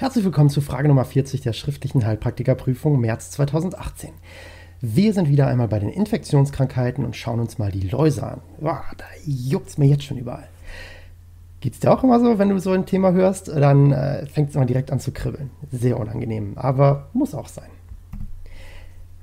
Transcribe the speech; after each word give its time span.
Herzlich 0.00 0.24
willkommen 0.24 0.48
zu 0.48 0.60
Frage 0.60 0.86
Nummer 0.86 1.04
40 1.04 1.40
der 1.40 1.52
schriftlichen 1.52 2.06
Heilpraktikerprüfung 2.06 3.00
März 3.00 3.32
2018. 3.32 4.10
Wir 4.80 5.12
sind 5.12 5.28
wieder 5.28 5.48
einmal 5.48 5.66
bei 5.66 5.80
den 5.80 5.88
Infektionskrankheiten 5.88 7.04
und 7.04 7.16
schauen 7.16 7.40
uns 7.40 7.58
mal 7.58 7.72
die 7.72 7.88
Läuse 7.88 8.22
an. 8.22 8.40
Boah, 8.60 8.84
da 8.96 9.04
juckt 9.26 9.70
es 9.70 9.76
mir 9.76 9.86
jetzt 9.86 10.04
schon 10.04 10.16
überall. 10.16 10.46
Geht 11.58 11.72
es 11.72 11.80
dir 11.80 11.90
auch 11.90 12.04
immer 12.04 12.20
so, 12.20 12.38
wenn 12.38 12.48
du 12.48 12.60
so 12.60 12.70
ein 12.70 12.86
Thema 12.86 13.10
hörst, 13.10 13.48
dann 13.48 13.90
äh, 13.90 14.26
fängt 14.26 14.50
es 14.50 14.54
immer 14.54 14.66
direkt 14.66 14.92
an 14.92 15.00
zu 15.00 15.10
kribbeln. 15.10 15.50
Sehr 15.72 15.98
unangenehm, 15.98 16.52
aber 16.54 17.08
muss 17.12 17.34
auch 17.34 17.48
sein. 17.48 17.70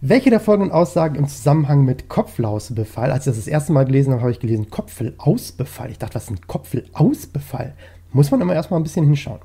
Welche 0.01 0.29
der 0.29 0.41
folgenden 0.41 0.73
Aussagen 0.73 1.15
im 1.15 1.29
Zusammenhang 1.29 1.85
mit 1.85 2.09
Kopflausbefall, 2.09 3.13
als 3.13 3.25
ich 3.25 3.31
das 3.31 3.37
das 3.37 3.47
erste 3.47 3.71
Mal 3.71 3.85
gelesen 3.85 4.11
habe, 4.11 4.23
habe 4.23 4.31
ich 4.31 4.41
gelesen 4.41 4.69
Kopfelausbefall. 4.69 5.89
Ich 5.89 5.99
dachte, 5.99 6.15
was 6.15 6.25
ist 6.25 6.31
ein 6.31 6.47
Kopfelausbefall? 6.47 7.75
Muss 8.11 8.29
man 8.31 8.41
immer 8.41 8.55
erstmal 8.55 8.79
ein 8.79 8.83
bisschen 8.83 9.05
hinschauen. 9.05 9.39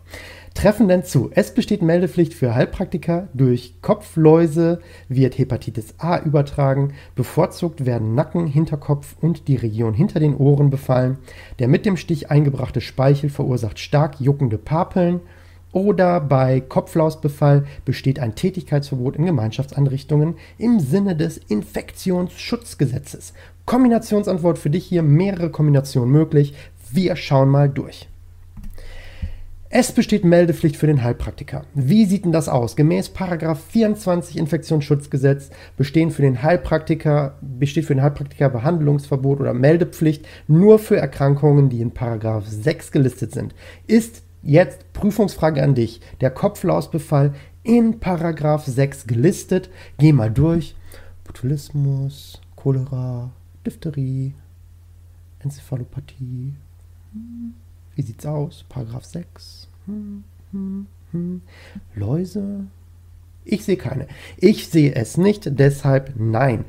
Treffen 0.54 0.88
denn 0.88 1.04
zu. 1.04 1.30
Es 1.32 1.54
besteht 1.54 1.80
Meldepflicht 1.80 2.34
für 2.34 2.54
Heilpraktiker. 2.54 3.28
Durch 3.32 3.74
Kopfläuse 3.82 4.80
wird 5.08 5.38
Hepatitis 5.38 5.94
A 5.98 6.18
übertragen. 6.18 6.92
Bevorzugt 7.14 7.86
werden 7.86 8.14
Nacken, 8.14 8.46
Hinterkopf 8.46 9.14
und 9.20 9.48
die 9.48 9.56
Region 9.56 9.94
hinter 9.94 10.20
den 10.20 10.36
Ohren 10.36 10.68
befallen. 10.68 11.18
Der 11.60 11.68
mit 11.68 11.86
dem 11.86 11.96
Stich 11.96 12.30
eingebrachte 12.30 12.80
Speichel 12.80 13.30
verursacht 13.30 13.78
stark 13.78 14.20
juckende 14.20 14.58
Papeln. 14.58 15.20
Oder 15.72 16.20
bei 16.20 16.60
Kopflausbefall 16.60 17.64
besteht 17.84 18.18
ein 18.18 18.34
Tätigkeitsverbot 18.34 19.14
in 19.16 19.26
Gemeinschaftseinrichtungen 19.26 20.34
im 20.58 20.80
Sinne 20.80 21.14
des 21.14 21.38
Infektionsschutzgesetzes. 21.38 23.34
Kombinationsantwort 23.66 24.58
für 24.58 24.70
dich 24.70 24.84
hier, 24.84 25.04
mehrere 25.04 25.50
Kombinationen 25.50 26.10
möglich. 26.10 26.54
Wir 26.92 27.14
schauen 27.14 27.48
mal 27.48 27.68
durch. 27.68 28.09
Es 29.72 29.92
besteht 29.92 30.24
Meldepflicht 30.24 30.76
für 30.76 30.88
den 30.88 31.04
Heilpraktiker. 31.04 31.64
Wie 31.74 32.04
sieht 32.04 32.24
denn 32.24 32.32
das 32.32 32.48
aus? 32.48 32.74
Gemäß 32.74 33.08
24 33.54 34.36
Infektionsschutzgesetz 34.36 35.50
bestehen 35.76 36.10
für 36.10 36.22
den 36.22 36.42
Heilpraktiker, 36.42 37.38
besteht 37.40 37.84
für 37.84 37.94
den 37.94 38.02
Heilpraktiker 38.02 38.50
Behandlungsverbot 38.50 39.38
oder 39.38 39.54
Meldepflicht 39.54 40.26
nur 40.48 40.80
für 40.80 40.96
Erkrankungen, 40.96 41.68
die 41.68 41.82
in 41.82 41.92
6 42.48 42.90
gelistet 42.90 43.30
sind. 43.30 43.54
Ist 43.86 44.24
jetzt 44.42 44.92
Prüfungsfrage 44.92 45.62
an 45.62 45.76
dich. 45.76 46.00
Der 46.20 46.30
Kopflausbefall 46.30 47.34
in 47.62 48.00
6 48.66 49.06
gelistet. 49.06 49.70
Geh 49.98 50.12
mal 50.12 50.32
durch. 50.32 50.74
Botulismus, 51.22 52.40
Cholera, 52.56 53.30
Diphtherie, 53.64 54.34
Enzephalopathie. 55.38 56.54
Wie 58.00 58.06
sieht's 58.06 58.24
aus? 58.24 58.64
Paragraph 58.70 59.04
6. 59.04 59.68
Hm, 59.84 60.24
hm, 60.52 60.86
hm. 61.12 61.42
Läuse? 61.94 62.64
Ich 63.44 63.62
sehe 63.66 63.76
keine. 63.76 64.06
Ich 64.38 64.68
sehe 64.68 64.94
es 64.94 65.18
nicht, 65.18 65.42
deshalb 65.58 66.14
nein. 66.16 66.64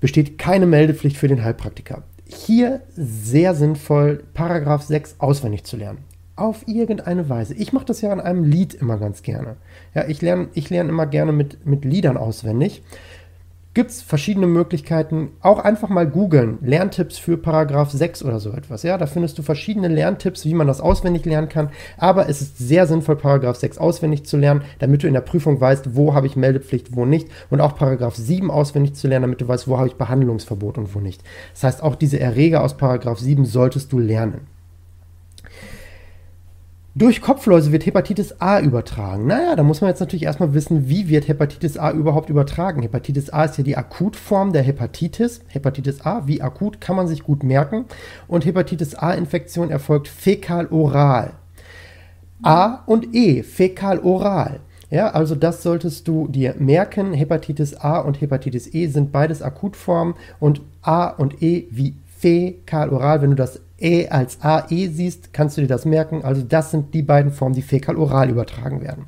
Besteht 0.00 0.38
keine 0.38 0.64
Meldepflicht 0.64 1.18
für 1.18 1.28
den 1.28 1.44
Heilpraktiker. 1.44 2.04
Hier 2.24 2.80
sehr 2.96 3.54
sinnvoll, 3.54 4.24
Paragraph 4.32 4.84
6 4.84 5.16
auswendig 5.18 5.64
zu 5.64 5.76
lernen. 5.76 5.98
Auf 6.34 6.66
irgendeine 6.66 7.28
Weise. 7.28 7.52
Ich 7.52 7.74
mache 7.74 7.84
das 7.84 8.00
ja 8.00 8.10
an 8.10 8.20
einem 8.22 8.44
Lied 8.44 8.72
immer 8.72 8.96
ganz 8.96 9.20
gerne. 9.20 9.56
Ja, 9.94 10.08
ich 10.08 10.22
lerne 10.22 10.48
ich 10.54 10.70
lern 10.70 10.88
immer 10.88 11.04
gerne 11.04 11.32
mit, 11.32 11.66
mit 11.66 11.84
Liedern 11.84 12.16
auswendig 12.16 12.82
gibt 13.74 13.90
es 13.90 14.02
verschiedene 14.02 14.46
Möglichkeiten. 14.46 15.30
Auch 15.40 15.58
einfach 15.58 15.88
mal 15.88 16.06
googeln. 16.06 16.58
Lerntipps 16.62 17.18
für 17.18 17.36
Paragraph 17.36 17.90
6 17.90 18.22
oder 18.22 18.38
so 18.38 18.52
etwas. 18.52 18.84
Ja, 18.84 18.96
da 18.96 19.06
findest 19.06 19.36
du 19.36 19.42
verschiedene 19.42 19.88
Lerntipps, 19.88 20.44
wie 20.44 20.54
man 20.54 20.68
das 20.68 20.80
auswendig 20.80 21.24
lernen 21.24 21.48
kann. 21.48 21.70
Aber 21.98 22.28
es 22.28 22.40
ist 22.40 22.56
sehr 22.56 22.86
sinnvoll, 22.86 23.16
Paragraph 23.16 23.56
6 23.56 23.78
auswendig 23.78 24.24
zu 24.24 24.36
lernen, 24.36 24.62
damit 24.78 25.02
du 25.02 25.08
in 25.08 25.14
der 25.14 25.20
Prüfung 25.20 25.60
weißt, 25.60 25.96
wo 25.96 26.14
habe 26.14 26.28
ich 26.28 26.36
Meldepflicht, 26.36 26.94
wo 26.96 27.04
nicht. 27.04 27.28
Und 27.50 27.60
auch 27.60 27.74
Paragraph 27.74 28.14
7 28.14 28.50
auswendig 28.50 28.94
zu 28.94 29.08
lernen, 29.08 29.24
damit 29.24 29.40
du 29.40 29.48
weißt, 29.48 29.66
wo 29.66 29.76
habe 29.76 29.88
ich 29.88 29.96
Behandlungsverbot 29.96 30.78
und 30.78 30.94
wo 30.94 31.00
nicht. 31.00 31.22
Das 31.52 31.64
heißt, 31.64 31.82
auch 31.82 31.96
diese 31.96 32.20
Erreger 32.20 32.62
aus 32.62 32.76
Paragraph 32.76 33.18
7 33.18 33.44
solltest 33.44 33.92
du 33.92 33.98
lernen. 33.98 34.53
Durch 36.96 37.20
Kopfläuse 37.20 37.72
wird 37.72 37.86
Hepatitis 37.86 38.40
A 38.40 38.60
übertragen. 38.60 39.26
Naja, 39.26 39.56
da 39.56 39.64
muss 39.64 39.80
man 39.80 39.90
jetzt 39.90 39.98
natürlich 39.98 40.22
erstmal 40.22 40.54
wissen, 40.54 40.88
wie 40.88 41.08
wird 41.08 41.26
Hepatitis 41.26 41.76
A 41.76 41.90
überhaupt 41.90 42.30
übertragen. 42.30 42.82
Hepatitis 42.82 43.30
A 43.30 43.46
ist 43.46 43.58
ja 43.58 43.64
die 43.64 43.76
Akutform 43.76 44.52
der 44.52 44.62
Hepatitis. 44.62 45.40
Hepatitis 45.48 46.06
A, 46.06 46.28
wie 46.28 46.40
akut, 46.40 46.80
kann 46.80 46.94
man 46.94 47.08
sich 47.08 47.24
gut 47.24 47.42
merken. 47.42 47.86
Und 48.28 48.46
Hepatitis 48.46 48.94
A-Infektion 48.94 49.72
erfolgt 49.72 50.06
fäkal-oral. 50.06 51.32
A 52.42 52.84
und 52.86 53.12
E, 53.12 53.42
fäkal-oral. 53.42 54.60
Ja, 54.88 55.08
also 55.08 55.34
das 55.34 55.64
solltest 55.64 56.06
du 56.06 56.28
dir 56.28 56.54
merken. 56.60 57.12
Hepatitis 57.12 57.74
A 57.74 57.98
und 57.98 58.20
Hepatitis 58.20 58.72
E 58.72 58.86
sind 58.86 59.10
beides 59.10 59.42
Akutformen 59.42 60.14
und 60.38 60.60
A 60.82 61.08
und 61.08 61.42
E 61.42 61.66
wie 61.72 61.96
fäkal-oral. 62.18 63.20
Wenn 63.20 63.30
du 63.30 63.36
das 63.36 63.60
E 63.84 64.08
als 64.08 64.40
AE 64.40 64.88
siehst, 64.88 65.34
kannst 65.34 65.56
du 65.56 65.60
dir 65.60 65.68
das 65.68 65.84
merken. 65.84 66.24
Also 66.24 66.42
das 66.42 66.70
sind 66.70 66.94
die 66.94 67.02
beiden 67.02 67.30
Formen, 67.30 67.54
die 67.54 67.62
fäkal-oral 67.62 68.30
übertragen 68.30 68.80
werden. 68.80 69.04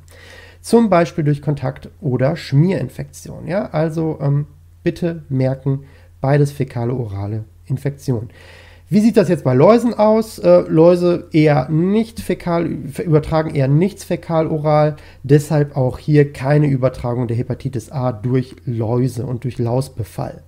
Zum 0.61 0.89
Beispiel 0.89 1.23
durch 1.23 1.41
Kontakt- 1.41 1.89
oder 1.99 2.35
Schmierinfektion. 2.35 3.47
Ja, 3.47 3.69
also 3.71 4.19
ähm, 4.21 4.45
bitte 4.83 5.23
merken, 5.29 5.85
beides 6.21 6.51
fäkale-orale 6.51 7.45
Infektion. 7.65 8.29
Wie 8.89 9.01
sieht 9.01 9.17
das 9.17 9.27
jetzt 9.27 9.43
bei 9.43 9.53
Läusen 9.53 9.93
aus? 9.95 10.39
Äh, 10.39 10.59
Läuse 10.67 11.27
eher 11.31 11.67
nicht 11.69 12.21
fäkal, 12.21 12.67
übertragen 12.67 13.53
eher 13.53 13.67
nichts 13.67 14.03
fäkal-oral, 14.05 14.95
deshalb 15.23 15.75
auch 15.75 15.97
hier 15.99 16.31
keine 16.31 16.67
Übertragung 16.67 17.27
der 17.27 17.35
Hepatitis 17.35 17.91
A 17.91 18.11
durch 18.13 18.55
Läuse 18.65 19.25
und 19.25 19.43
durch 19.43 19.57
Lausbefall. 19.57 20.43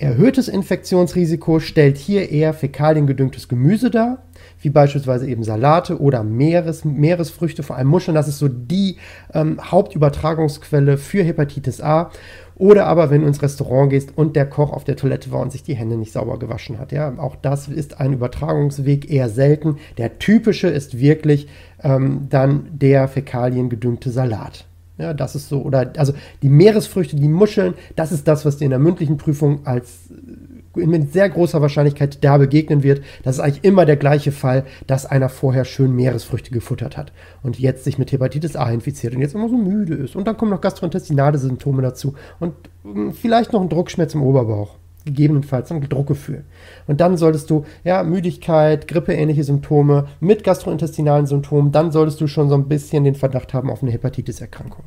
Erhöhtes 0.00 0.48
Infektionsrisiko 0.48 1.60
stellt 1.60 1.98
hier 1.98 2.30
eher 2.30 2.54
fäkaliengedüngtes 2.54 3.48
Gemüse 3.48 3.90
dar, 3.90 4.22
wie 4.62 4.70
beispielsweise 4.70 5.28
eben 5.28 5.44
Salate 5.44 6.00
oder 6.00 6.24
Meeres, 6.24 6.86
Meeresfrüchte, 6.86 7.62
vor 7.62 7.76
allem 7.76 7.88
Muscheln. 7.88 8.14
Das 8.14 8.26
ist 8.26 8.38
so 8.38 8.48
die 8.48 8.96
ähm, 9.34 9.60
Hauptübertragungsquelle 9.62 10.96
für 10.96 11.22
Hepatitis 11.22 11.82
A. 11.82 12.10
Oder 12.56 12.86
aber, 12.86 13.10
wenn 13.10 13.20
du 13.20 13.26
ins 13.26 13.42
Restaurant 13.42 13.90
gehst 13.90 14.16
und 14.16 14.36
der 14.36 14.46
Koch 14.48 14.72
auf 14.72 14.84
der 14.84 14.96
Toilette 14.96 15.32
war 15.32 15.40
und 15.40 15.52
sich 15.52 15.64
die 15.64 15.76
Hände 15.76 15.98
nicht 15.98 16.12
sauber 16.12 16.38
gewaschen 16.38 16.78
hat. 16.78 16.92
Ja, 16.92 17.18
auch 17.18 17.36
das 17.36 17.68
ist 17.68 18.00
ein 18.00 18.14
Übertragungsweg 18.14 19.10
eher 19.10 19.28
selten. 19.28 19.76
Der 19.98 20.18
typische 20.18 20.68
ist 20.68 20.98
wirklich 20.98 21.46
ähm, 21.82 22.26
dann 22.30 22.70
der 22.72 23.06
fäkaliengedüngte 23.06 24.08
Salat. 24.08 24.64
Ja, 25.00 25.14
das 25.14 25.34
ist 25.34 25.48
so, 25.48 25.62
oder 25.62 25.92
also 25.96 26.12
die 26.42 26.50
Meeresfrüchte, 26.50 27.16
die 27.16 27.28
Muscheln, 27.28 27.72
das 27.96 28.12
ist 28.12 28.28
das, 28.28 28.44
was 28.44 28.58
dir 28.58 28.66
in 28.66 28.70
der 28.70 28.78
mündlichen 28.78 29.16
Prüfung 29.16 29.60
als 29.64 30.10
äh, 30.10 30.86
mit 30.86 31.12
sehr 31.12 31.28
großer 31.30 31.62
Wahrscheinlichkeit 31.62 32.22
da 32.22 32.36
begegnen 32.36 32.82
wird. 32.82 33.02
Das 33.22 33.36
ist 33.36 33.40
eigentlich 33.40 33.64
immer 33.64 33.86
der 33.86 33.96
gleiche 33.96 34.30
Fall, 34.30 34.64
dass 34.86 35.06
einer 35.06 35.30
vorher 35.30 35.64
schön 35.64 35.96
Meeresfrüchte 35.96 36.50
gefuttert 36.50 36.98
hat 36.98 37.12
und 37.42 37.58
jetzt 37.58 37.84
sich 37.84 37.96
mit 37.96 38.12
Hepatitis 38.12 38.56
A 38.56 38.70
infiziert 38.70 39.14
und 39.14 39.22
jetzt 39.22 39.34
immer 39.34 39.48
so 39.48 39.56
müde 39.56 39.94
ist. 39.94 40.16
Und 40.16 40.28
dann 40.28 40.36
kommen 40.36 40.50
noch 40.50 40.60
gastrointestinale 40.60 41.38
Symptome 41.38 41.80
dazu 41.80 42.14
und 42.38 42.52
hm, 42.84 43.14
vielleicht 43.14 43.54
noch 43.54 43.62
ein 43.62 43.70
Druckschmerz 43.70 44.14
im 44.14 44.22
Oberbauch 44.22 44.79
gegebenenfalls 45.04 45.70
ein 45.70 45.80
Druckgefühl. 45.88 46.44
Und 46.86 47.00
dann 47.00 47.16
solltest 47.16 47.50
du, 47.50 47.64
ja, 47.84 48.02
Müdigkeit, 48.02 48.88
grippeähnliche 48.88 49.44
Symptome 49.44 50.06
mit 50.20 50.44
gastrointestinalen 50.44 51.26
Symptomen, 51.26 51.72
dann 51.72 51.92
solltest 51.92 52.20
du 52.20 52.26
schon 52.26 52.48
so 52.48 52.54
ein 52.54 52.68
bisschen 52.68 53.04
den 53.04 53.14
Verdacht 53.14 53.54
haben 53.54 53.70
auf 53.70 53.82
eine 53.82 53.92
Hepatitis-Erkrankung. 53.92 54.84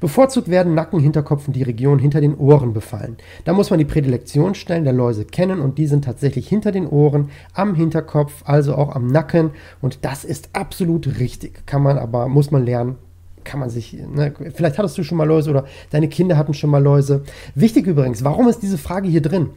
Bevorzugt 0.00 0.48
werden 0.48 0.74
Nacken, 0.74 1.00
Hinterkopf 1.00 1.46
und 1.46 1.56
die 1.56 1.62
Region 1.62 1.98
hinter 1.98 2.20
den 2.20 2.36
Ohren 2.36 2.74
befallen. 2.74 3.16
Da 3.44 3.52
muss 3.52 3.70
man 3.70 3.78
die 3.78 3.86
Prädilektionsstellen 3.86 4.84
der 4.84 4.92
Läuse 4.92 5.24
kennen 5.24 5.60
und 5.60 5.78
die 5.78 5.86
sind 5.86 6.04
tatsächlich 6.04 6.48
hinter 6.48 6.70
den 6.70 6.86
Ohren, 6.86 7.30
am 7.54 7.74
Hinterkopf, 7.74 8.42
also 8.44 8.74
auch 8.74 8.94
am 8.94 9.06
Nacken 9.06 9.50
und 9.80 10.04
das 10.04 10.24
ist 10.24 10.50
absolut 10.52 11.18
richtig. 11.18 11.66
Kann 11.66 11.82
man 11.82 11.98
aber, 11.98 12.28
muss 12.28 12.50
man 12.50 12.66
lernen, 12.66 12.96
kann 13.46 13.60
man 13.60 13.70
sich, 13.70 13.94
ne, 13.94 14.34
vielleicht 14.54 14.76
hattest 14.76 14.98
du 14.98 15.02
schon 15.02 15.16
mal 15.16 15.26
Läuse 15.26 15.50
oder 15.50 15.64
deine 15.90 16.08
Kinder 16.08 16.36
hatten 16.36 16.52
schon 16.52 16.68
mal 16.68 16.82
Läuse. 16.82 17.22
Wichtig 17.54 17.86
übrigens, 17.86 18.22
warum 18.24 18.48
ist 18.48 18.62
diese 18.62 18.76
Frage 18.76 19.08
hier 19.08 19.22
drin? 19.22 19.50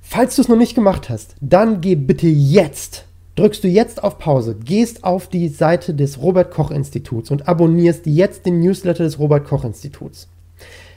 Falls 0.00 0.36
du 0.36 0.42
es 0.42 0.48
noch 0.48 0.56
nicht 0.56 0.74
gemacht 0.74 1.08
hast, 1.08 1.36
dann 1.40 1.80
geh 1.80 1.94
bitte 1.94 2.26
jetzt, 2.26 3.04
drückst 3.36 3.62
du 3.64 3.68
jetzt 3.68 4.02
auf 4.02 4.18
Pause, 4.18 4.56
gehst 4.56 5.04
auf 5.04 5.28
die 5.28 5.48
Seite 5.48 5.94
des 5.94 6.20
Robert 6.20 6.50
Koch 6.50 6.70
Instituts 6.70 7.30
und 7.30 7.46
abonnierst 7.46 8.06
jetzt 8.06 8.44
den 8.46 8.60
Newsletter 8.60 9.04
des 9.04 9.18
Robert 9.18 9.46
Koch 9.46 9.64
Instituts. 9.64 10.28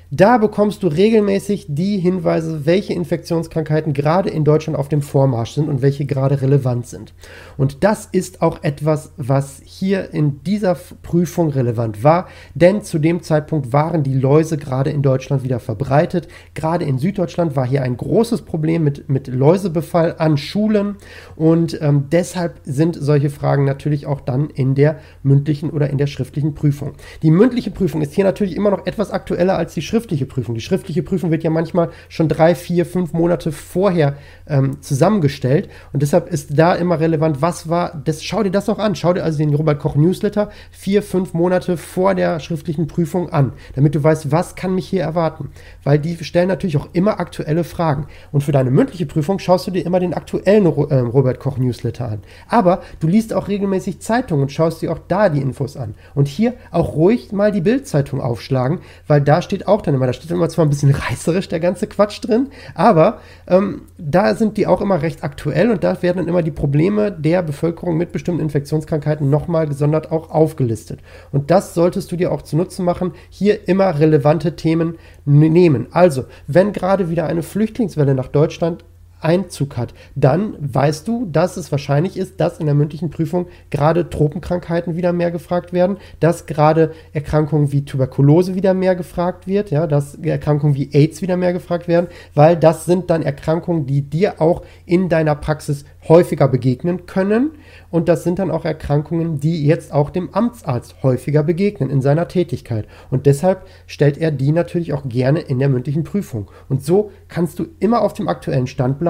Da 0.09 0.37
bekommst 0.37 0.83
du 0.83 0.87
regelmäßig 0.87 1.65
die 1.67 1.97
Hinweise, 1.97 2.65
welche 2.65 2.93
Infektionskrankheiten 2.93 3.91
gerade 3.91 4.29
in 4.29 4.45
Deutschland 4.45 4.79
auf 4.79 4.87
dem 4.87 5.01
Vormarsch 5.01 5.51
sind 5.51 5.67
und 5.67 5.81
welche 5.81 6.05
gerade 6.05 6.41
relevant 6.41 6.87
sind. 6.87 7.13
Und 7.57 7.83
das 7.83 8.05
ist 8.09 8.41
auch 8.41 8.63
etwas, 8.63 9.11
was 9.17 9.61
hier 9.65 10.13
in 10.13 10.41
dieser 10.43 10.77
Prüfung 11.01 11.49
relevant 11.49 12.05
war, 12.05 12.29
denn 12.55 12.83
zu 12.83 12.99
dem 12.99 13.21
Zeitpunkt 13.21 13.73
waren 13.73 14.03
die 14.03 14.13
Läuse 14.13 14.57
gerade 14.57 14.91
in 14.91 15.01
Deutschland 15.01 15.43
wieder 15.43 15.59
verbreitet. 15.59 16.29
Gerade 16.53 16.85
in 16.85 16.99
Süddeutschland 16.99 17.57
war 17.57 17.67
hier 17.67 17.83
ein 17.83 17.97
großes 17.97 18.43
Problem 18.43 18.85
mit, 18.85 19.09
mit 19.09 19.27
Läusebefall 19.27 20.15
an 20.19 20.37
Schulen 20.37 20.95
und 21.35 21.81
ähm, 21.81 22.05
deshalb 22.13 22.61
sind 22.63 22.95
solche 22.97 23.29
Fragen 23.29 23.65
natürlich 23.65 24.05
auch 24.05 24.21
dann 24.21 24.51
in 24.51 24.73
der 24.73 24.99
mündlichen 25.21 25.69
oder 25.69 25.89
in 25.89 25.97
der 25.97 26.07
schriftlichen 26.07 26.55
Prüfung. 26.55 26.93
Die 27.23 27.31
mündliche 27.31 27.71
Prüfung 27.71 28.01
ist 28.01 28.13
hier 28.13 28.23
natürlich 28.23 28.55
immer 28.55 28.71
noch 28.71 28.85
etwas 28.85 29.11
aktueller 29.11 29.57
als 29.57 29.73
die 29.73 29.81
schriftliche 29.81 29.96
schriftliche 29.97 30.27
Prüfung. 30.27 30.53
Die 30.53 30.61
schriftliche 30.61 31.01
Prüfung 31.01 31.31
wird 31.31 31.43
ja 31.43 31.49
manchmal 31.49 31.89
schon 32.07 32.29
drei, 32.29 32.53
vier, 32.53 32.85
fünf 32.85 33.13
Monate 33.13 33.51
vorher 33.51 34.15
ähm, 34.47 34.79
zusammengestellt. 34.81 35.69
Und 35.91 36.03
deshalb 36.03 36.31
ist 36.31 36.57
da 36.57 36.75
immer 36.75 36.99
relevant, 36.99 37.41
was 37.41 37.67
war, 37.67 37.99
das, 38.05 38.23
schau 38.23 38.43
dir 38.43 38.51
das 38.51 38.69
auch 38.69 38.77
an. 38.77 38.93
Schau 38.93 39.13
dir 39.13 39.23
also 39.23 39.39
den 39.39 39.51
Robert 39.55 39.79
Koch 39.79 39.95
Newsletter 39.95 40.51
vier, 40.69 41.01
fünf 41.01 41.33
Monate 41.33 41.77
vor 41.77 42.13
der 42.13 42.39
schriftlichen 42.39 42.85
Prüfung 42.85 43.31
an, 43.31 43.53
damit 43.73 43.95
du 43.95 44.03
weißt, 44.03 44.31
was 44.31 44.55
kann 44.55 44.75
mich 44.75 44.87
hier 44.87 45.01
erwarten. 45.01 45.49
Weil 45.83 45.97
die 45.97 46.23
stellen 46.23 46.47
natürlich 46.47 46.77
auch 46.77 46.89
immer 46.93 47.19
aktuelle 47.19 47.63
Fragen. 47.63 48.05
Und 48.31 48.43
für 48.43 48.51
deine 48.51 48.69
mündliche 48.69 49.07
Prüfung 49.07 49.39
schaust 49.39 49.65
du 49.65 49.71
dir 49.71 49.83
immer 49.83 49.99
den 49.99 50.13
aktuellen 50.13 50.65
äh, 50.65 50.99
Robert 50.99 51.39
Koch 51.39 51.57
Newsletter 51.57 52.07
an. 52.07 52.19
Aber 52.47 52.83
du 52.99 53.07
liest 53.07 53.33
auch 53.33 53.47
regelmäßig 53.47 53.99
Zeitungen 53.99 54.43
und 54.43 54.51
schaust 54.51 54.83
dir 54.83 54.91
auch 54.91 54.99
da 55.07 55.29
die 55.29 55.41
Infos 55.41 55.75
an. 55.75 55.95
Und 56.13 56.27
hier 56.27 56.53
auch 56.69 56.93
ruhig 56.93 57.31
mal 57.31 57.51
die 57.51 57.61
Bildzeitung 57.61 58.21
aufschlagen, 58.21 58.81
weil 59.07 59.21
da 59.21 59.41
steht 59.41 59.67
auch 59.67 59.81
dann 59.87 59.95
immer, 59.95 60.05
da 60.05 60.13
steht 60.13 60.29
immer 60.29 60.49
zwar 60.49 60.65
ein 60.65 60.69
bisschen 60.69 60.91
reißerisch 60.91 61.47
der 61.47 61.59
ganze 61.59 61.87
Quatsch 61.87 62.19
drin, 62.21 62.47
aber 62.75 63.19
ähm, 63.47 63.83
da 63.97 64.35
sind 64.35 64.57
die 64.57 64.67
auch 64.67 64.81
immer 64.81 65.01
recht 65.01 65.23
aktuell 65.23 65.71
und 65.71 65.83
da 65.83 66.01
werden 66.01 66.17
dann 66.17 66.27
immer 66.27 66.43
die 66.43 66.51
Probleme 66.51 67.11
der 67.11 67.41
Bevölkerung 67.41 67.97
mit 67.97 68.11
bestimmten 68.11 68.41
Infektionskrankheiten 68.41 69.29
nochmal 69.29 69.67
gesondert 69.67 70.11
auch 70.11 70.29
aufgelistet. 70.29 70.99
Und 71.31 71.49
das 71.49 71.73
solltest 71.73 72.11
du 72.11 72.15
dir 72.15 72.31
auch 72.31 72.41
zunutze 72.41 72.83
machen, 72.83 73.13
hier 73.29 73.67
immer 73.67 73.99
relevante 73.99 74.55
Themen 74.55 74.97
nehmen. 75.25 75.87
Also, 75.91 76.25
wenn 76.47 76.73
gerade 76.73 77.09
wieder 77.09 77.25
eine 77.25 77.43
Flüchtlingswelle 77.43 78.13
nach 78.13 78.27
Deutschland 78.27 78.83
Einzug 79.19 79.77
hat, 79.77 79.93
dann 80.15 80.55
weißt 80.59 81.07
du, 81.07 81.25
dass 81.25 81.57
es 81.57 81.71
wahrscheinlich 81.71 82.17
ist, 82.17 82.39
dass 82.39 82.59
in 82.59 82.65
der 82.65 82.75
mündlichen 82.75 83.09
Prüfung 83.09 83.47
gerade 83.69 84.09
Tropenkrankheiten 84.09 84.95
wieder 84.95 85.13
mehr 85.13 85.31
gefragt 85.31 85.73
werden, 85.73 85.97
dass 86.19 86.45
gerade 86.45 86.91
Erkrankungen 87.13 87.71
wie 87.71 87.85
Tuberkulose 87.85 88.55
wieder 88.55 88.73
mehr 88.73 88.95
gefragt 88.95 89.47
wird, 89.47 89.71
ja, 89.71 89.87
dass 89.87 90.15
Erkrankungen 90.15 90.75
wie 90.75 90.89
AIDS 90.93 91.21
wieder 91.21 91.37
mehr 91.37 91.53
gefragt 91.53 91.87
werden, 91.87 92.07
weil 92.35 92.55
das 92.55 92.85
sind 92.85 93.09
dann 93.09 93.23
Erkrankungen, 93.23 93.85
die 93.87 94.01
dir 94.01 94.41
auch 94.41 94.61
in 94.85 95.09
deiner 95.09 95.35
Praxis 95.35 95.85
häufiger 96.07 96.47
begegnen 96.47 97.05
können. 97.05 97.51
Und 97.89 98.07
das 98.07 98.23
sind 98.23 98.39
dann 98.39 98.51
auch 98.51 98.65
Erkrankungen, 98.65 99.39
die 99.39 99.65
jetzt 99.65 99.91
auch 99.91 100.09
dem 100.09 100.33
Amtsarzt 100.33 101.03
häufiger 101.03 101.43
begegnen 101.43 101.89
in 101.89 102.01
seiner 102.01 102.27
Tätigkeit. 102.27 102.85
Und 103.09 103.25
deshalb 103.25 103.65
stellt 103.87 104.17
er 104.17 104.31
die 104.31 104.51
natürlich 104.51 104.93
auch 104.93 105.07
gerne 105.07 105.39
in 105.39 105.59
der 105.59 105.69
mündlichen 105.69 106.03
Prüfung. 106.03 106.49
Und 106.69 106.83
so 106.83 107.11
kannst 107.27 107.59
du 107.59 107.65
immer 107.79 108.01
auf 108.01 108.13
dem 108.13 108.27
aktuellen 108.27 108.67
Stand 108.67 108.99
bleiben 108.99 109.06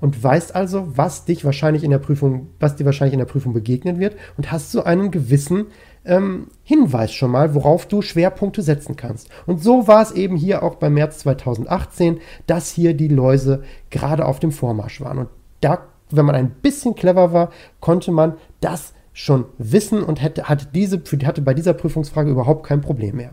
und 0.00 0.22
weißt 0.22 0.54
also, 0.54 0.96
was 0.96 1.24
dich 1.24 1.44
wahrscheinlich 1.44 1.84
in 1.84 1.90
der 1.90 1.98
Prüfung, 1.98 2.48
was 2.58 2.76
dir 2.76 2.84
wahrscheinlich 2.84 3.14
in 3.14 3.18
der 3.18 3.26
Prüfung 3.26 3.52
begegnen 3.52 3.98
wird 3.98 4.16
und 4.36 4.52
hast 4.52 4.72
so 4.72 4.84
einen 4.84 5.10
gewissen 5.10 5.66
ähm, 6.04 6.48
Hinweis 6.62 7.12
schon 7.12 7.30
mal, 7.30 7.54
worauf 7.54 7.86
du 7.86 8.02
Schwerpunkte 8.02 8.62
setzen 8.62 8.96
kannst. 8.96 9.28
Und 9.46 9.62
so 9.62 9.86
war 9.86 10.02
es 10.02 10.12
eben 10.12 10.36
hier 10.36 10.62
auch 10.62 10.76
beim 10.76 10.94
März 10.94 11.18
2018, 11.18 12.20
dass 12.46 12.70
hier 12.70 12.94
die 12.94 13.08
Läuse 13.08 13.62
gerade 13.90 14.24
auf 14.24 14.40
dem 14.40 14.52
Vormarsch 14.52 15.00
waren. 15.00 15.18
Und 15.18 15.28
da 15.60 15.86
wenn 16.10 16.24
man 16.24 16.34
ein 16.34 16.50
bisschen 16.50 16.94
clever 16.94 17.32
war, 17.32 17.50
konnte 17.80 18.10
man 18.10 18.34
das 18.60 18.94
schon 19.12 19.46
wissen 19.58 20.02
und 20.02 20.22
hätte, 20.22 20.48
hatte, 20.48 20.66
diese, 20.72 21.02
hatte 21.24 21.42
bei 21.42 21.54
dieser 21.54 21.74
Prüfungsfrage 21.74 22.30
überhaupt 22.30 22.66
kein 22.66 22.80
Problem 22.80 23.16
mehr. 23.16 23.32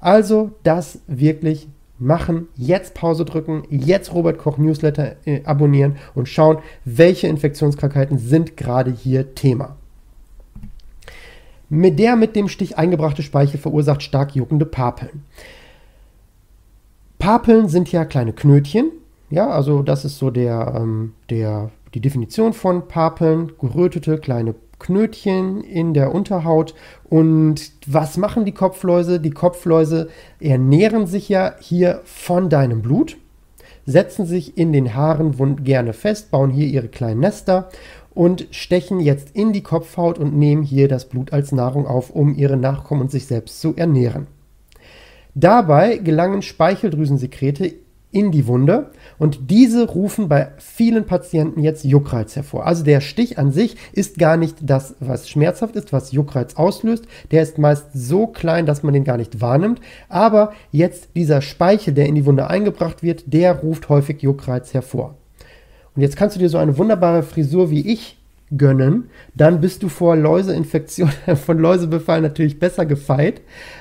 Also 0.00 0.52
das 0.62 1.00
wirklich 1.06 1.68
machen, 2.02 2.48
jetzt 2.56 2.94
Pause 2.94 3.24
drücken, 3.24 3.62
jetzt 3.70 4.12
Robert 4.12 4.38
Koch 4.38 4.58
Newsletter 4.58 5.16
äh, 5.24 5.42
abonnieren 5.44 5.96
und 6.14 6.28
schauen, 6.28 6.58
welche 6.84 7.28
Infektionskrankheiten 7.28 8.18
sind 8.18 8.56
gerade 8.56 8.90
hier 8.90 9.34
Thema. 9.34 9.76
Mit 11.68 11.98
der 11.98 12.16
mit 12.16 12.36
dem 12.36 12.48
Stich 12.48 12.76
eingebrachte 12.76 13.22
Speichel 13.22 13.58
verursacht 13.58 14.02
stark 14.02 14.34
juckende 14.34 14.66
Papeln. 14.66 15.22
Papeln 17.18 17.68
sind 17.68 17.90
ja 17.92 18.04
kleine 18.04 18.32
Knötchen. 18.32 18.90
Ja, 19.30 19.48
also 19.48 19.82
das 19.82 20.04
ist 20.04 20.18
so 20.18 20.30
der, 20.30 20.74
ähm, 20.76 21.14
der 21.30 21.70
die 21.94 22.00
Definition 22.00 22.52
von 22.52 22.88
Papeln, 22.88 23.52
gerötete 23.58 24.18
kleine 24.18 24.54
Knötchen 24.82 25.62
in 25.62 25.94
der 25.94 26.14
Unterhaut. 26.14 26.74
Und 27.08 27.72
was 27.86 28.16
machen 28.16 28.44
die 28.44 28.52
Kopfläuse? 28.52 29.20
Die 29.20 29.30
Kopfläuse 29.30 30.08
ernähren 30.40 31.06
sich 31.06 31.28
ja 31.28 31.54
hier 31.60 32.00
von 32.04 32.50
deinem 32.50 32.82
Blut, 32.82 33.16
setzen 33.86 34.26
sich 34.26 34.58
in 34.58 34.72
den 34.72 34.94
Haaren 34.94 35.64
gerne 35.64 35.92
fest, 35.92 36.30
bauen 36.30 36.50
hier 36.50 36.66
ihre 36.66 36.88
kleinen 36.88 37.20
Nester 37.20 37.68
und 38.14 38.48
stechen 38.50 39.00
jetzt 39.00 39.34
in 39.34 39.52
die 39.52 39.62
Kopfhaut 39.62 40.18
und 40.18 40.36
nehmen 40.36 40.62
hier 40.62 40.88
das 40.88 41.08
Blut 41.08 41.32
als 41.32 41.52
Nahrung 41.52 41.86
auf, 41.86 42.10
um 42.10 42.34
ihre 42.34 42.56
Nachkommen 42.56 43.02
und 43.02 43.10
sich 43.10 43.26
selbst 43.26 43.60
zu 43.60 43.74
ernähren. 43.76 44.26
Dabei 45.34 45.96
gelangen 45.96 46.42
Speicheldrüsensekrete 46.42 47.72
in 48.12 48.30
die 48.30 48.46
Wunde 48.46 48.90
und 49.18 49.50
diese 49.50 49.88
rufen 49.88 50.28
bei 50.28 50.52
vielen 50.58 51.06
Patienten 51.06 51.62
jetzt 51.62 51.84
Juckreiz 51.84 52.36
hervor. 52.36 52.66
Also 52.66 52.84
der 52.84 53.00
Stich 53.00 53.38
an 53.38 53.50
sich 53.50 53.76
ist 53.92 54.18
gar 54.18 54.36
nicht 54.36 54.58
das, 54.60 54.94
was 55.00 55.28
schmerzhaft 55.28 55.74
ist, 55.76 55.92
was 55.92 56.12
Juckreiz 56.12 56.54
auslöst. 56.54 57.06
Der 57.30 57.42
ist 57.42 57.58
meist 57.58 57.86
so 57.94 58.26
klein, 58.26 58.66
dass 58.66 58.82
man 58.82 58.94
den 58.94 59.04
gar 59.04 59.16
nicht 59.16 59.40
wahrnimmt. 59.40 59.80
Aber 60.08 60.52
jetzt 60.70 61.08
dieser 61.16 61.40
Speichel, 61.42 61.94
der 61.94 62.06
in 62.06 62.14
die 62.14 62.26
Wunde 62.26 62.48
eingebracht 62.48 63.02
wird, 63.02 63.24
der 63.32 63.52
ruft 63.56 63.88
häufig 63.88 64.22
Juckreiz 64.22 64.74
hervor. 64.74 65.16
Und 65.96 66.02
jetzt 66.02 66.16
kannst 66.16 66.36
du 66.36 66.40
dir 66.40 66.48
so 66.48 66.58
eine 66.58 66.78
wunderbare 66.78 67.22
Frisur 67.22 67.70
wie 67.70 67.92
ich 67.92 68.21
gönnen, 68.56 69.08
dann 69.34 69.60
bist 69.60 69.82
du 69.82 69.88
vor 69.88 70.16
Läuseinfektion, 70.16 71.10
von 71.44 71.58
Läusebefall 71.58 72.20
natürlich 72.20 72.58
besser 72.58 72.86
gefeit. 72.86 73.40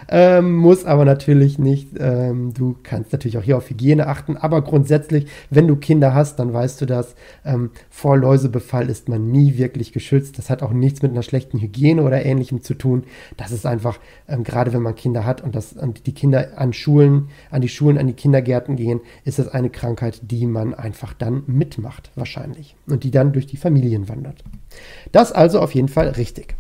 Ähm, 0.10 0.56
muss 0.56 0.86
aber 0.86 1.06
natürlich 1.06 1.58
nicht. 1.60 1.90
Ähm, 1.98 2.54
du 2.54 2.76
kannst 2.84 3.12
natürlich 3.12 3.38
auch 3.38 3.44
hier 3.44 3.58
auf 3.58 3.70
Hygiene 3.70 4.08
achten, 4.08 4.38
aber 4.38 4.62
grundsätzlich, 4.62 5.28
wenn 5.50 5.68
du 5.68 5.76
Kinder 5.76 6.14
hast, 6.14 6.40
dann 6.40 6.54
weißt 6.54 6.82
du 6.82 6.86
das. 6.86 7.16
Ähm, 7.46 7.72
vor 7.90 8.18
Läusebefall 8.18 8.90
ist 8.90 9.10
man 9.10 9.32
nie 9.32 9.58
wirklich 9.58 9.94
geschützt. 9.94 10.38
Das 10.38 10.50
hat 10.50 10.64
auch 10.64 10.72
nichts 10.72 11.02
mit 11.02 11.12
einer 11.12 11.24
schlechten 11.24 11.60
Hygiene 11.60 12.04
oder 12.04 12.26
ähnlichem 12.26 12.62
zu 12.62 12.74
tun. 12.74 13.04
Das 13.38 13.52
ist 13.52 13.66
einfach, 13.66 14.00
ähm, 14.28 14.44
gerade 14.44 14.74
wenn 14.74 14.82
man 14.82 14.96
Kinder 14.96 15.26
hat 15.26 15.42
und, 15.42 15.56
das, 15.56 15.74
und 15.74 16.08
die 16.08 16.14
Kinder 16.14 16.58
an 16.58 16.74
Schulen, 16.74 17.30
an 17.50 17.62
die 17.62 17.70
Schulen, 17.70 17.98
an 17.98 18.08
die 18.08 18.14
Kindergärten 18.14 18.76
gehen, 18.76 19.02
ist 19.24 19.40
das 19.40 19.48
eine 19.48 19.70
Krankheit, 19.70 20.20
die 20.24 20.46
man 20.46 20.74
einfach 20.74 21.14
dann 21.14 21.44
mitmacht, 21.48 22.12
wahrscheinlich. 22.16 22.76
Und 22.88 23.04
die 23.04 23.12
dann 23.12 23.34
durch 23.34 23.48
die 23.48 23.58
Familien 23.58 24.10
wandert. 24.10 24.44
Das 25.12 25.32
also 25.32 25.60
auf 25.60 25.74
jeden 25.76 25.90
Fall 25.90 26.10
richtig. 26.10 26.56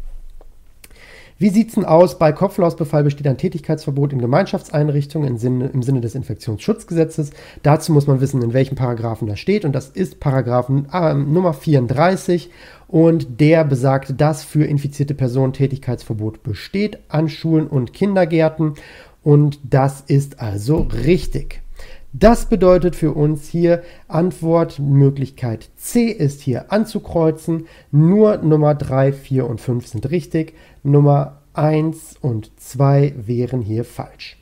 Wie 1.41 1.49
sieht 1.49 1.69
es 1.69 1.73
denn 1.73 1.85
aus? 1.85 2.19
Bei 2.19 2.31
Kopflausbefall 2.31 3.03
besteht 3.03 3.25
ein 3.25 3.39
Tätigkeitsverbot 3.39 4.13
in 4.13 4.19
Gemeinschaftseinrichtungen 4.19 5.27
im 5.27 5.37
Sinne, 5.37 5.71
im 5.73 5.81
Sinne 5.81 5.99
des 5.99 6.13
Infektionsschutzgesetzes. 6.13 7.31
Dazu 7.63 7.93
muss 7.93 8.05
man 8.05 8.21
wissen, 8.21 8.43
in 8.43 8.53
welchem 8.53 8.75
Paragraphen 8.75 9.27
das 9.27 9.39
steht. 9.39 9.65
Und 9.65 9.71
das 9.71 9.89
ist 9.89 10.19
Paragraphen 10.19 10.87
äh, 10.93 11.15
Nummer 11.15 11.53
34. 11.53 12.51
Und 12.87 13.39
der 13.41 13.63
besagt, 13.63 14.21
dass 14.21 14.43
für 14.43 14.65
infizierte 14.65 15.15
Personen 15.15 15.53
Tätigkeitsverbot 15.53 16.43
besteht 16.43 16.99
an 17.07 17.27
Schulen 17.27 17.65
und 17.65 17.91
Kindergärten. 17.91 18.75
Und 19.23 19.57
das 19.63 20.01
ist 20.01 20.39
also 20.41 20.89
richtig. 21.03 21.63
Das 22.13 22.45
bedeutet 22.45 22.95
für 22.95 23.13
uns 23.13 23.47
hier 23.47 23.83
Antwortmöglichkeit 24.09 25.69
C 25.77 26.07
ist 26.07 26.41
hier 26.41 26.71
anzukreuzen. 26.71 27.67
Nur 27.91 28.37
Nummer 28.37 28.75
3, 28.75 29.13
4 29.13 29.47
und 29.47 29.61
5 29.61 29.87
sind 29.87 30.11
richtig. 30.11 30.53
Nummer 30.83 31.37
1 31.53 32.17
und 32.19 32.51
2 32.59 33.13
wären 33.15 33.61
hier 33.61 33.85
falsch. 33.85 34.41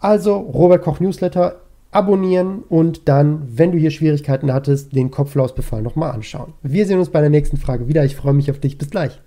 Also 0.00 0.36
Robert 0.36 0.82
Koch 0.82 0.98
Newsletter 0.98 1.60
abonnieren 1.92 2.64
und 2.68 3.08
dann, 3.08 3.42
wenn 3.56 3.70
du 3.70 3.78
hier 3.78 3.90
Schwierigkeiten 3.92 4.52
hattest, 4.52 4.96
den 4.96 5.12
Kopflausbefall 5.12 5.82
nochmal 5.82 6.10
anschauen. 6.10 6.54
Wir 6.62 6.86
sehen 6.86 6.98
uns 6.98 7.10
bei 7.10 7.20
der 7.20 7.30
nächsten 7.30 7.58
Frage 7.58 7.86
wieder. 7.86 8.04
Ich 8.04 8.16
freue 8.16 8.32
mich 8.32 8.50
auf 8.50 8.58
dich. 8.58 8.78
Bis 8.78 8.90
gleich. 8.90 9.20